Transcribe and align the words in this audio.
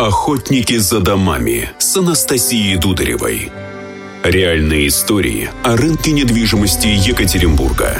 Охотники 0.00 0.78
за 0.78 1.00
домами 1.00 1.68
с 1.76 1.94
Анастасией 1.94 2.78
Дударевой. 2.78 3.52
Реальные 4.24 4.88
истории 4.88 5.50
о 5.62 5.76
рынке 5.76 6.12
недвижимости 6.12 6.86
Екатеринбурга. 6.86 7.98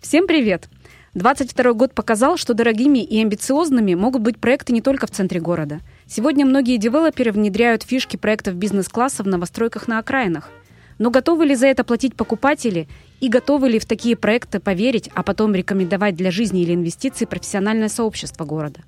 Всем 0.00 0.28
привет! 0.28 0.68
22 1.14 1.72
год 1.72 1.92
показал, 1.92 2.36
что 2.36 2.54
дорогими 2.54 3.00
и 3.00 3.20
амбициозными 3.20 3.94
могут 3.94 4.22
быть 4.22 4.38
проекты 4.38 4.72
не 4.72 4.80
только 4.80 5.08
в 5.08 5.10
центре 5.10 5.40
города. 5.40 5.80
Сегодня 6.06 6.46
многие 6.46 6.76
девелоперы 6.76 7.32
внедряют 7.32 7.82
фишки 7.82 8.16
проектов 8.16 8.54
бизнес-класса 8.54 9.24
в 9.24 9.26
новостройках 9.26 9.88
на 9.88 9.98
окраинах. 9.98 10.50
Но 10.98 11.10
готовы 11.10 11.46
ли 11.46 11.56
за 11.56 11.66
это 11.66 11.82
платить 11.82 12.14
покупатели 12.14 12.86
и 13.18 13.28
готовы 13.28 13.70
ли 13.70 13.80
в 13.80 13.86
такие 13.86 14.14
проекты 14.14 14.60
поверить, 14.60 15.10
а 15.16 15.24
потом 15.24 15.52
рекомендовать 15.56 16.14
для 16.14 16.30
жизни 16.30 16.62
или 16.62 16.74
инвестиций 16.74 17.26
профессиональное 17.26 17.88
сообщество 17.88 18.44
города? 18.44 18.84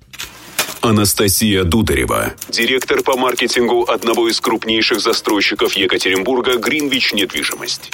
Анастасия 0.81 1.63
Дударева, 1.63 2.33
директор 2.49 3.03
по 3.03 3.15
маркетингу 3.15 3.83
одного 3.83 4.27
из 4.27 4.41
крупнейших 4.41 4.99
застройщиков 4.99 5.73
Екатеринбурга 5.73 6.57
«Гринвич 6.57 7.13
Недвижимость». 7.13 7.91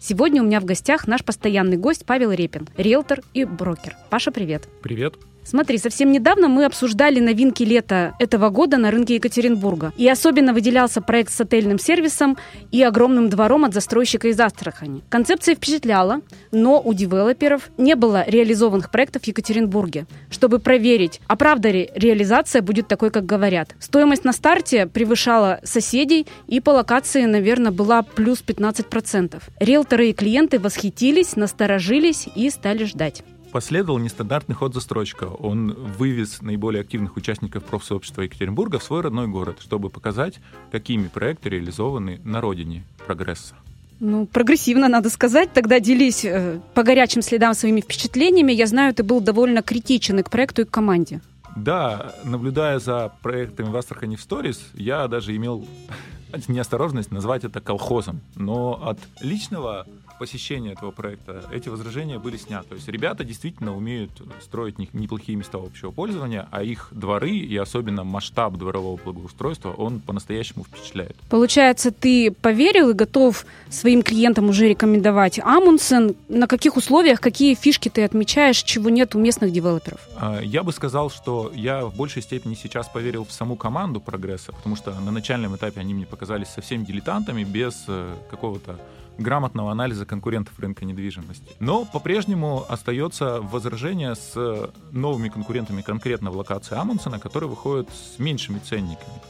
Сегодня 0.00 0.42
у 0.42 0.46
меня 0.46 0.58
в 0.58 0.64
гостях 0.64 1.06
наш 1.06 1.22
постоянный 1.22 1.76
гость 1.76 2.04
Павел 2.04 2.32
Репин, 2.32 2.68
риэлтор 2.76 3.20
и 3.32 3.44
брокер. 3.44 3.94
Паша, 4.10 4.32
привет. 4.32 4.68
Привет. 4.82 5.14
Смотри, 5.44 5.78
совсем 5.78 6.12
недавно 6.12 6.48
мы 6.48 6.66
обсуждали 6.66 7.20
новинки 7.20 7.62
лета 7.62 8.14
этого 8.18 8.50
года 8.50 8.76
на 8.76 8.90
рынке 8.90 9.14
Екатеринбурга. 9.14 9.92
И 9.96 10.08
особенно 10.08 10.52
выделялся 10.52 11.00
проект 11.00 11.32
с 11.32 11.40
отельным 11.40 11.78
сервисом 11.78 12.36
и 12.70 12.82
огромным 12.82 13.30
двором 13.30 13.64
от 13.64 13.72
застройщика 13.72 14.28
из 14.28 14.38
Астрахани. 14.38 15.02
Концепция 15.08 15.54
впечатляла, 15.54 16.20
но 16.52 16.80
у 16.80 16.92
девелоперов 16.92 17.70
не 17.78 17.96
было 17.96 18.24
реализованных 18.28 18.90
проектов 18.90 19.22
в 19.22 19.26
Екатеринбурге. 19.26 20.06
Чтобы 20.30 20.58
проверить, 20.58 21.20
а 21.26 21.36
правда 21.36 21.70
ли 21.70 21.90
реализация 21.94 22.60
будет 22.60 22.88
такой, 22.88 23.10
как 23.10 23.24
говорят. 23.24 23.74
Стоимость 23.80 24.24
на 24.24 24.32
старте 24.32 24.86
превышала 24.86 25.60
соседей 25.64 26.26
и 26.46 26.60
по 26.60 26.70
локации, 26.70 27.24
наверное, 27.24 27.72
была 27.72 28.02
плюс 28.02 28.42
15%. 28.46 29.42
Риэлторы 29.60 30.10
и 30.10 30.12
клиенты 30.12 30.58
восхитились, 30.58 31.36
насторожились 31.36 32.28
и 32.34 32.50
стали 32.50 32.84
ждать. 32.84 33.22
Последовал 33.52 33.98
нестандартный 33.98 34.54
ход 34.54 34.74
застройщика. 34.74 35.24
Он 35.24 35.72
вывез 35.72 36.42
наиболее 36.42 36.82
активных 36.82 37.16
участников 37.16 37.64
профсообщества 37.64 38.22
Екатеринбурга 38.22 38.78
в 38.78 38.82
свой 38.82 39.00
родной 39.00 39.26
город, 39.26 39.58
чтобы 39.60 39.88
показать, 39.88 40.40
какими 40.70 41.08
проекты 41.08 41.48
реализованы 41.48 42.20
на 42.24 42.40
родине 42.42 42.84
прогресса. 43.06 43.54
Ну, 44.00 44.26
прогрессивно, 44.26 44.88
надо 44.88 45.10
сказать. 45.10 45.52
Тогда 45.52 45.80
делись 45.80 46.24
э, 46.24 46.60
по 46.74 46.82
горячим 46.82 47.22
следам 47.22 47.54
своими 47.54 47.80
впечатлениями. 47.80 48.52
Я 48.52 48.66
знаю, 48.66 48.94
ты 48.94 49.02
был 49.02 49.20
довольно 49.20 49.62
критичен 49.62 50.18
и 50.18 50.22
к 50.22 50.30
проекту, 50.30 50.62
и 50.62 50.64
к 50.64 50.70
команде. 50.70 51.20
Да, 51.56 52.14
наблюдая 52.22 52.78
за 52.78 53.12
проектами 53.22 53.70
в 53.70 53.76
Астрахани 53.76 54.14
в 54.14 54.20
Stories, 54.20 54.58
я 54.74 55.08
даже 55.08 55.34
имел 55.34 55.66
неосторожность 56.48 57.10
назвать 57.10 57.44
это 57.44 57.60
колхозом. 57.60 58.20
Но 58.36 58.80
от 58.80 58.98
личного 59.20 59.86
посещения 60.18 60.72
этого 60.72 60.90
проекта 60.90 61.44
эти 61.52 61.68
возражения 61.68 62.18
были 62.18 62.36
сняты. 62.36 62.70
То 62.70 62.74
есть 62.74 62.88
ребята 62.88 63.24
действительно 63.24 63.76
умеют 63.76 64.10
строить 64.42 64.78
неплохие 64.92 65.36
места 65.36 65.58
общего 65.58 65.90
пользования, 65.90 66.48
а 66.50 66.62
их 66.62 66.88
дворы 66.90 67.30
и 67.30 67.56
особенно 67.56 68.04
масштаб 68.04 68.56
дворового 68.56 69.00
благоустройства, 69.02 69.72
он 69.72 70.00
по-настоящему 70.00 70.64
впечатляет. 70.64 71.16
Получается, 71.28 71.90
ты 71.90 72.30
поверил 72.30 72.90
и 72.90 72.92
готов 72.92 73.46
своим 73.70 74.02
клиентам 74.02 74.48
уже 74.48 74.68
рекомендовать 74.68 75.38
Амундсен. 75.38 76.14
На 76.28 76.46
каких 76.46 76.76
условиях, 76.76 77.20
какие 77.20 77.54
фишки 77.54 77.88
ты 77.88 78.04
отмечаешь, 78.04 78.62
чего 78.62 78.90
нет 78.90 79.14
у 79.14 79.18
местных 79.18 79.52
девелоперов? 79.52 80.00
А, 80.16 80.40
я 80.40 80.62
бы 80.62 80.72
сказал, 80.72 81.10
что 81.10 81.52
я 81.54 81.84
в 81.84 81.96
большей 81.96 82.22
степени 82.22 82.54
сейчас 82.54 82.88
поверил 82.88 83.24
в 83.24 83.32
саму 83.32 83.56
команду 83.56 84.00
прогресса, 84.00 84.52
потому 84.52 84.76
что 84.76 84.98
на 85.00 85.10
начальном 85.10 85.56
этапе 85.56 85.80
они 85.80 85.94
мне 85.94 86.06
показались 86.06 86.48
совсем 86.48 86.84
дилетантами, 86.84 87.44
без 87.44 87.84
э, 87.88 88.14
какого-то 88.30 88.78
грамотного 89.18 89.72
анализа 89.72 90.06
конкурентов 90.06 90.58
рынка 90.58 90.84
недвижимости. 90.84 91.56
Но 91.60 91.84
по-прежнему 91.84 92.64
остается 92.68 93.40
возражение 93.40 94.14
с 94.14 94.70
новыми 94.92 95.28
конкурентами 95.28 95.82
конкретно 95.82 96.30
в 96.30 96.36
локации 96.36 96.76
Амундсена, 96.76 97.18
которые 97.18 97.50
выходят 97.50 97.88
с 97.90 98.18
меньшими 98.18 98.58
ценниками. 98.58 99.20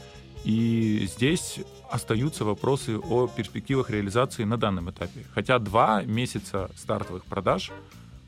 И 0.45 1.07
здесь 1.13 1.59
остаются 1.89 2.45
вопросы 2.45 2.97
о 2.97 3.27
перспективах 3.27 3.89
реализации 3.89 4.43
на 4.43 4.57
данном 4.57 4.89
этапе. 4.89 5.25
Хотя 5.33 5.59
два 5.59 6.03
месяца 6.03 6.69
стартовых 6.77 7.25
продаж 7.25 7.71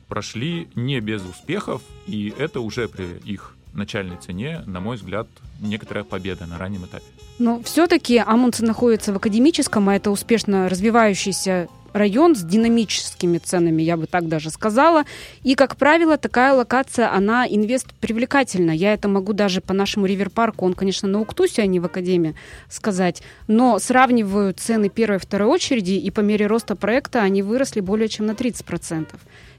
прошли 0.08 0.68
не 0.74 1.00
без 1.00 1.24
успехов, 1.24 1.80
и 2.06 2.34
это 2.36 2.60
уже 2.60 2.88
при 2.88 3.18
их 3.24 3.54
начальной 3.74 4.16
цене, 4.16 4.62
на 4.66 4.80
мой 4.80 4.96
взгляд, 4.96 5.26
некоторая 5.60 6.04
победа 6.04 6.46
на 6.46 6.58
раннем 6.58 6.84
этапе. 6.84 7.04
Но 7.38 7.62
все-таки 7.62 8.18
Амундсен 8.18 8.66
находится 8.66 9.12
в 9.12 9.16
академическом, 9.16 9.88
а 9.88 9.96
это 9.96 10.10
успешно 10.10 10.68
развивающийся 10.68 11.68
район 11.92 12.34
с 12.34 12.42
динамическими 12.42 13.38
ценами, 13.38 13.82
я 13.82 13.96
бы 13.96 14.06
так 14.06 14.28
даже 14.28 14.50
сказала. 14.50 15.04
И, 15.42 15.54
как 15.54 15.76
правило, 15.76 16.16
такая 16.16 16.54
локация, 16.54 17.12
она 17.12 17.46
инвест 17.46 17.92
привлекательна. 18.00 18.70
Я 18.70 18.94
это 18.94 19.08
могу 19.08 19.32
даже 19.32 19.60
по 19.60 19.74
нашему 19.74 20.06
риверпарку, 20.06 20.64
он, 20.64 20.74
конечно, 20.74 21.08
на 21.08 21.20
Уктусе, 21.20 21.62
а 21.62 21.66
не 21.66 21.80
в 21.80 21.84
Академии, 21.84 22.34
сказать. 22.68 23.22
Но 23.46 23.78
сравниваю 23.78 24.54
цены 24.54 24.88
первой 24.88 25.16
и 25.16 25.20
второй 25.20 25.48
очереди, 25.48 25.92
и 25.92 26.10
по 26.10 26.20
мере 26.20 26.46
роста 26.46 26.76
проекта 26.76 27.22
они 27.22 27.42
выросли 27.42 27.80
более 27.80 28.08
чем 28.08 28.26
на 28.26 28.32
30%. 28.32 29.08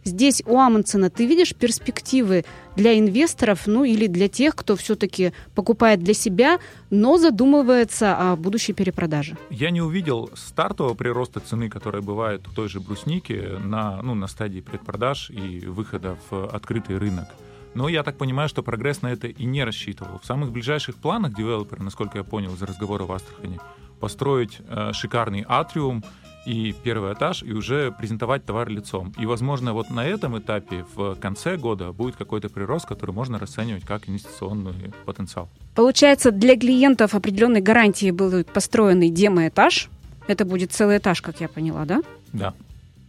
Здесь 0.03 0.44
у 0.46 0.58
Амундсена 0.58 1.09
ты 1.09 1.25
видишь 1.25 1.56
перспективы 1.56 2.46
для 2.75 2.97
инвесторов, 2.97 3.68
ну 3.68 3.84
или 3.84 4.08
для 4.08 4.28
тех, 4.28 4.56
кто 4.56 4.75
все-таки 4.75 5.34
покупает 5.56 6.03
для 6.03 6.14
себя, 6.14 6.59
но 6.90 7.18
задумывается 7.18 8.16
о 8.18 8.36
будущей 8.36 8.74
перепродаже? 8.74 9.38
Я 9.50 9.69
не 9.69 9.81
увидел 9.81 10.30
стартового 10.36 10.94
прироста 10.94 11.40
цены, 11.40 11.69
которая 11.69 12.02
бывает 12.02 12.47
у 12.47 12.52
той 12.52 12.68
же 12.68 12.80
брусники 12.80 13.58
на, 13.64 14.02
ну, 14.02 14.16
на 14.16 14.28
стадии 14.28 14.59
предпродаж 14.59 15.30
и 15.30 15.66
выхода 15.66 16.18
в 16.30 16.47
открытый 16.47 16.97
рынок. 16.97 17.28
Но 17.74 17.90
я 17.90 18.03
так 18.03 18.18
понимаю, 18.18 18.50
что 18.50 18.62
прогресс 18.62 19.02
на 19.02 19.12
это 19.12 19.28
и 19.28 19.46
не 19.46 19.64
рассчитывал. 19.64 20.20
В 20.20 20.25
самых 20.25 20.52
ближайших 20.52 20.96
планах 20.96 21.34
девелопера, 21.34 21.81
насколько 21.81 22.20
я 22.20 22.24
понял 22.24 22.53
из 22.53 22.62
разговора 22.62 23.06
в 23.06 23.12
Астрахани, 23.12 23.59
построить 24.00 24.59
э, 24.68 24.91
шикарный 24.94 25.46
атриум 25.47 26.03
и 26.45 26.73
первый 26.83 27.13
этаж, 27.13 27.43
и 27.43 27.53
уже 27.53 27.91
презентовать 27.91 28.45
товар 28.45 28.69
лицом. 28.69 29.13
И, 29.17 29.25
возможно, 29.25 29.73
вот 29.73 29.89
на 29.89 30.05
этом 30.05 30.37
этапе 30.37 30.85
в 30.95 31.15
конце 31.15 31.57
года 31.57 31.91
будет 31.91 32.15
какой-то 32.15 32.49
прирост, 32.49 32.85
который 32.85 33.11
можно 33.11 33.39
расценивать 33.39 33.85
как 33.85 34.09
инвестиционный 34.09 34.93
потенциал. 35.05 35.49
Получается, 35.75 36.31
для 36.31 36.57
клиентов 36.57 37.15
определенной 37.15 37.61
гарантии 37.61 38.11
был 38.11 38.43
построенный 38.43 39.09
демо-этаж. 39.09 39.89
Это 40.27 40.45
будет 40.45 40.71
целый 40.71 40.97
этаж, 40.97 41.21
как 41.21 41.41
я 41.41 41.47
поняла, 41.47 41.85
да? 41.85 42.01
Да. 42.31 42.53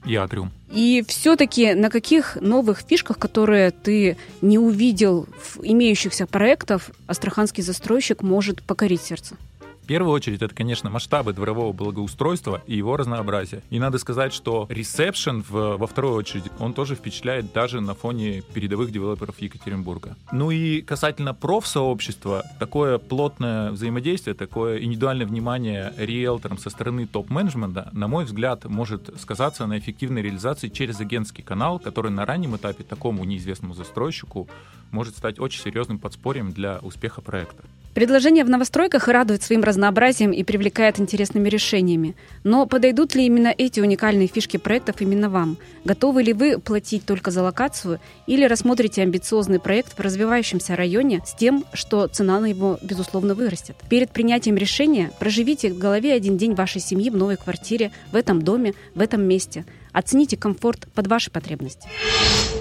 И 0.05 0.17
атриум. 0.17 0.51
И 0.71 1.03
все-таки 1.09 1.75
на 1.75 1.89
каких 1.89 2.37
новых 2.41 2.81
фишках, 2.81 3.19
которые 3.19 3.71
ты 3.71 4.17
не 4.43 4.59
увидел 4.59 5.27
в 5.41 5.61
имеющихся 5.63 6.27
проектах, 6.27 6.91
астраханский 7.07 7.63
застройщик 7.63 8.23
может 8.23 8.63
покорить 8.63 9.03
сердце? 9.03 9.37
В 9.85 9.87
первую 9.87 10.15
очередь, 10.15 10.41
это, 10.41 10.55
конечно, 10.55 10.89
масштабы 10.89 11.35
дворового 11.35 11.75
благоустройства 11.75 12.63
и 12.67 12.75
его 12.75 12.97
разнообразие. 12.97 13.61
И 13.69 13.79
надо 13.79 13.99
сказать, 13.99 14.33
что 14.33 14.67
ресепшн 14.71 15.43
в, 15.47 15.77
во 15.77 15.87
вторую 15.87 16.15
очередь, 16.15 16.45
он 16.59 16.73
тоже 16.73 16.95
впечатляет 16.95 17.53
даже 17.53 17.83
на 17.83 17.95
фоне 17.95 18.41
передовых 18.55 18.91
девелоперов 18.91 19.39
Екатеринбурга. 19.43 20.17
Ну 20.33 20.51
и 20.51 20.81
касательно 20.81 21.35
профсообщества, 21.35 22.45
такое 22.59 22.97
плотное 22.97 23.73
взаимодействие, 23.73 24.33
такое 24.35 24.79
индивидуальное 24.79 25.27
внимание 25.27 25.93
риэлторам 25.99 26.57
со 26.57 26.71
стороны 26.71 27.07
топ-менеджмента, 27.07 27.91
на 27.93 28.09
мой 28.09 28.25
взгляд, 28.25 28.65
может 28.65 29.11
сказаться 29.21 29.67
на 29.67 29.79
эффективной 29.79 30.23
реализации 30.23 30.69
через 30.71 30.99
агентский 30.99 31.45
канал, 31.45 31.79
который 31.79 32.11
на 32.11 32.25
раннем 32.25 32.57
этапе 32.57 32.85
такому 32.85 33.23
неизвестному 33.25 33.75
застройщику 33.75 34.49
может 34.93 35.15
стать 35.15 35.39
очень 35.39 35.61
серьезным 35.61 35.99
подспорьем 35.99 36.53
для 36.53 36.79
успеха 36.79 37.21
проекта. 37.21 37.65
Предложение 37.95 38.45
в 38.45 38.51
новостройках 38.51 39.07
радует 39.07 39.45
своим 39.45 39.63
разнообразием 39.63 40.33
и 40.33 40.43
привлекает 40.43 40.99
интересными 40.99 41.49
решениями. 41.49 42.17
Но 42.43 42.67
подойдут 42.67 43.15
ли 43.15 43.25
именно 43.25 43.55
эти 43.57 43.79
уникальные 43.79 44.27
фишки 44.27 44.57
проектов 44.57 44.97
именно 45.01 45.31
вам? 45.31 45.59
Готовы 45.85 46.25
ли 46.25 46.33
вы 46.33 46.59
платить 46.59 47.07
только 47.07 47.31
за 47.31 47.45
локацию 47.45 48.01
или 48.27 48.45
рассмотрите 48.45 49.03
амбициозный 49.03 49.61
проект 49.61 49.97
в 49.97 50.01
развивающемся 50.01 50.75
районе 50.75 51.23
с 51.25 51.35
тем, 51.35 51.65
что 51.73 52.09
цена 52.09 52.41
на 52.41 52.47
его, 52.47 52.81
безусловно, 52.83 53.35
вырастет? 53.35 53.77
Перед 53.89 54.11
принятием 54.11 54.57
решения 54.57 55.13
проживите 55.21 55.73
в 55.73 55.79
голове 55.79 56.15
один 56.15 56.37
день 56.37 56.55
вашей 56.55 56.81
семьи 56.81 57.11
в 57.11 57.17
новой 57.17 57.37
квартире, 57.37 57.93
в 58.11 58.17
этом 58.17 58.43
доме, 58.43 58.75
в 58.97 59.01
этом 59.01 59.23
месте. 59.23 59.65
Оцените 59.93 60.37
комфорт 60.37 60.89
под 60.95 61.07
ваши 61.07 61.31
потребности. 61.31 61.89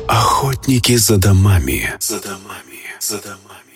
Охотники 0.08 0.96
за 0.96 1.18
домами. 1.18 1.92
За 2.00 2.22
домами. 2.22 2.84
За 3.00 3.18
домами. 3.18 3.73